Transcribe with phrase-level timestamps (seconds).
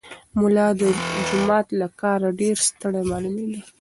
[0.39, 0.81] ملا د
[1.29, 3.59] جومات له کاره ډېر ستړی معلومېده.